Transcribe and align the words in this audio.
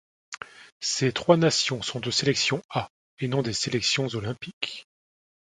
Ces 0.79 1.11
trois 1.13 1.37
nations 1.37 1.83
sont 1.83 1.99
des 1.99 2.09
sélections 2.09 2.63
A 2.71 2.89
et 3.19 3.27
non 3.27 3.43
des 3.43 3.53
sélections 3.53 4.07
olympiques. 4.15 4.87